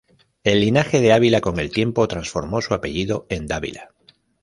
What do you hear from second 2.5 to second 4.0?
su apellido en Dávila.